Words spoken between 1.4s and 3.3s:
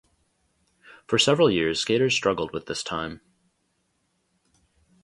years skaters struggled with this time.